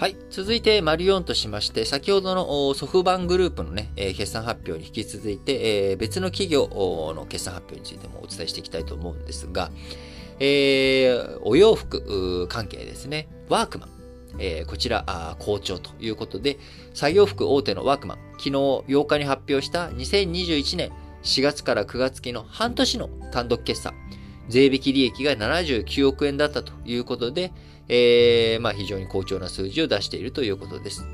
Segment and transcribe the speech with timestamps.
[0.00, 0.16] はい。
[0.30, 6.70] 続いて、マリオンとしまして、先ほどのソフバングループのね、えー、決算発表に引き続いて、えー、別の企業
[7.14, 9.70] の決算発表についてもお伝えしていきたいと思うんですが、
[10.38, 13.28] えー、お洋服関係ですね。
[13.50, 13.88] ワークマン。
[14.38, 16.58] えー、こちらあ、好調ということで、
[16.94, 20.92] 作業服大手のワークマン、昨日8日に発表した2021年
[21.24, 23.92] 4月から9月期の半年の単独決算、
[24.50, 27.52] 税引き利益が79億円だったということで、
[27.88, 31.06] えー、まあ非常に好調な数字を出しているということです。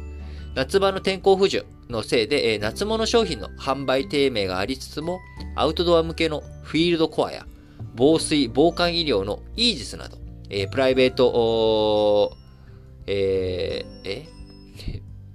[0.54, 5.20] 夏場の天候不順のせいで、えー、夏物商品の販売低迷がありつつも、
[5.54, 7.46] アウトドア向けのフィールドコアや
[7.94, 10.18] 防水、防寒医療のイージスなど、
[10.48, 12.36] えー、プライベート、
[13.06, 14.36] えー、え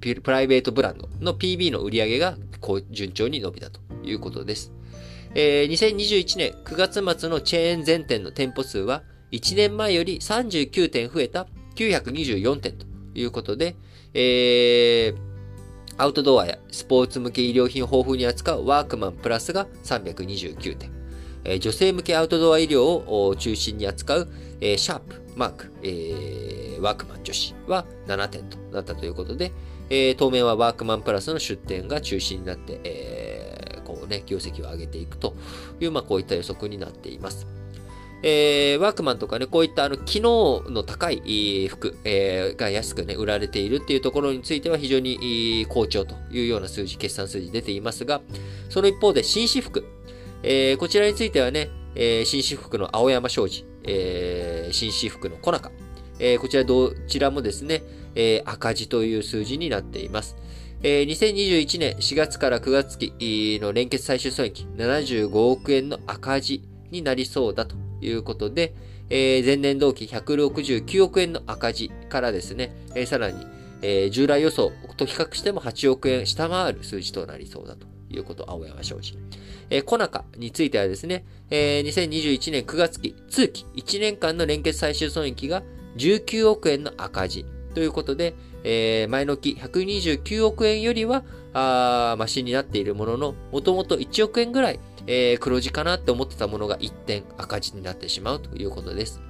[0.01, 2.35] プライベートブランドの PB の売り上げが
[2.89, 4.73] 順調に伸びたということです。
[5.33, 13.77] えー、2021年9月末のチェーン全店の店舗数は1年前より39店増えた924店ということで、
[14.13, 15.15] えー、
[15.97, 20.91] アウトドアやスポーツ向け医療品を豊富に扱うワークマンプラスが329店、
[21.45, 29.53] えー、女性向けアウトドア医療を中心に扱う、えー、シャープ、マーク、えー、ワークマン女子は7店となったということで、
[29.89, 33.30] えー、当面はワークマンプラスの出店が中心になって、えー、
[34.11, 35.33] ね、業績を上げていくと
[35.79, 37.47] いう、まあ、こういった予測になっています。
[38.23, 48.21] えー、ワークマンとかね、こういったあの機能の高い服、えー、が安くね、売られているっていうところについては非常に好調というような数字、決算数字出ていますが、
[48.69, 49.83] その一方で紳士服、
[50.43, 55.71] えー、こちらについてはね、えー、紳士服の青山商事、えー、紳士服の小中、
[56.19, 57.81] えー、こちらどちらもですね、
[58.13, 60.37] えー、赤字という数字になっています。
[60.83, 68.73] えー、2021年4月から9月期の連結最終損益75億円の赤字になりそうだということで、
[69.11, 73.45] えー、前年同期169億円の赤字からですね、えー、さらに、
[73.83, 79.19] えー、従来予想と比較しても8億円下回る数字となりそうだということ、青山商事。
[79.69, 85.61] えー、コナカについてはですね、えー、2021年9月期、通期1年間の連結最終損益が
[85.97, 91.23] 19億円の赤字ということで、えー、前の期129億円よりは、
[91.53, 99.21] あマシになっているものの、もともと1億円ぐらいえー、黒字かなって思ってたものが一点赤字になってしまうということです。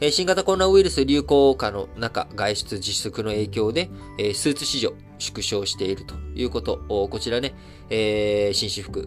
[0.00, 6.78] え、新型コロナウイルス流行下の中、外出自粛の影響で、え、スーツ市場縮小しているということ。
[6.88, 7.54] こちらね、
[7.90, 9.06] え、紳士服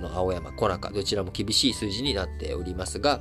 [0.00, 3.20] の青山、小中、どちらも厳しい数字になっておりますが、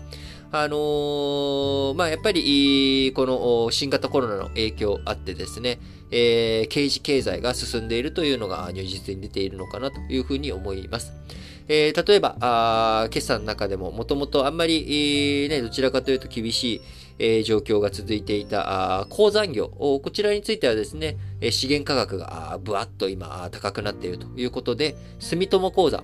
[0.51, 5.79] あのー、まあ、やっぱり、この新型コロナの影響あってですね、
[6.11, 11.13] えー、刑事経済が進んでいるというのが如実に出ているのかなというふうに思います。
[11.67, 14.85] えー、例えば、あ決算の中でも、もともとあんまり、
[15.43, 16.81] えー、ね、どちらかというと厳しい、
[17.19, 21.17] え、状況が続いていた、鉱山業、こちらについてはですね、
[21.51, 26.03] 資源価格がぶわっと今高くなっているということで、住友鉱山、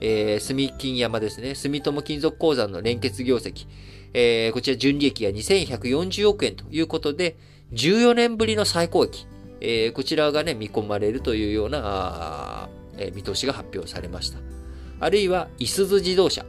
[0.00, 3.66] えー、住金山ですね、住友金属鉱山の連結業績、
[4.14, 7.36] えー、こちら純利益が2140億円ということで、
[7.72, 9.26] 14年ぶりの最高益、
[9.60, 12.68] えー、こちらがね、見込まれるというような、
[12.98, 14.38] えー、見通しが発表されました。
[15.00, 16.44] あるいは、いすず自動車。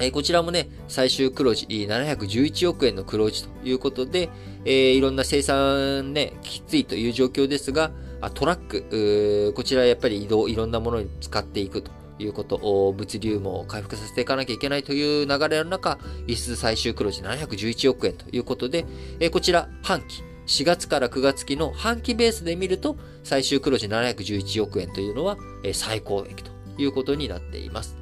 [0.00, 4.30] えこちらもね、最終黒字、711億円の黒字ということで、
[4.64, 7.90] えー、いろんな生産ね、きついという状況ですが、
[8.34, 18.86] トラック、こちらやっぱり移動、いろんなものに使っていくということ、物流も回復させていかなきゃいけないという流れの中、輸出最終黒字711億円ということで、
[19.18, 27.97] えこちら半期、4月から9月期の半期ベースで見ると、最終黒字711億円というのは、え最高益ということになっています。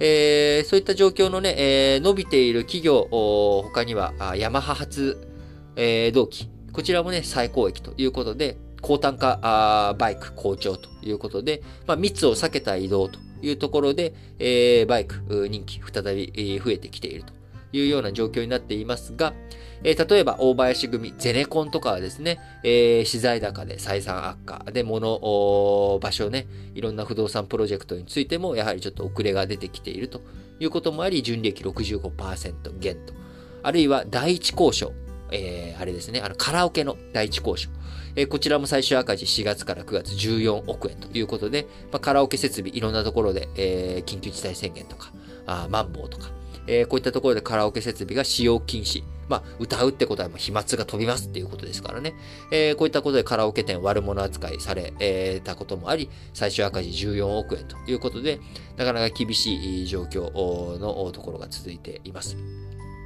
[0.00, 5.28] えー、そういった状況のね、えー、伸びている企業、他には、ヤマハ発、
[5.76, 6.48] えー、同期。
[6.72, 17.34] こちらもね、最高益ということで、高単価バイク好調ということで、まあ、密を避けた移動というところで、えー、バイク人気再び増えてきていると
[17.72, 19.34] いうような状況になっていますが、
[19.82, 30.22] えー、例えば、大林組、ゼネコンとかはですね、えー、資材高で採算悪化で、物、場所ね、いろんな不動産プロジェクトについても、やはりちょっと遅れが出てきていると
[30.58, 33.14] いうこともあり、純利益65%減と。
[33.62, 34.92] あるいは、第一交渉。
[35.32, 37.70] えー、あれですね、あの、カラオケの第一交渉。
[38.16, 45.12] えー、こちらも最終赤字4月から9月14億円ということで、まあ、カラオケ設備いろんなところで、えー、緊急事態宣言とか、
[45.46, 46.30] あマンボウとか、
[46.66, 49.02] えー、こういったところでカラオケ設備が使用禁止。
[49.28, 52.14] まあ、歌うってことは飛沫が飛びますっていうことですからね。
[52.50, 58.40] えー、こういったことでカラオケ店悪者扱いされ、えー、たこともあり、最終赤字14億円ということで、
[58.76, 62.36] なかなか厳しい状況のところが続いています。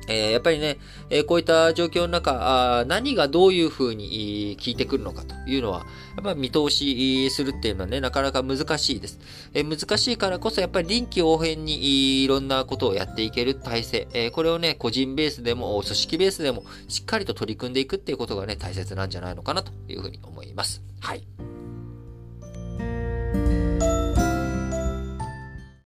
[0.08, 0.78] えー、やっぱりね、
[1.10, 5.86] えー、こういった状況の中、あ何がどういうふうに効いてくるのかというのは、
[6.16, 9.18] やっぱり見通しするっていうのはね、なかなか難しいです。
[9.54, 20.82] えー、難しいからこそ、やっぱり臨機応変にいろんなことをやっていける体制、えこれをね、個人ベースでも、組織ベースでも、しっかりと取り組んでいくっていうことがね、大切なんじゃないのかなというふうに思います。
[21.00, 21.53] はい。